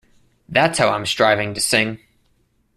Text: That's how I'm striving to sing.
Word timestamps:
That's 0.49 0.79
how 0.79 0.89
I'm 0.89 1.05
striving 1.05 1.53
to 1.53 1.61
sing. 1.61 1.99